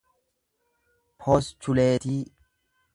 pooschuleetii 1.19 2.19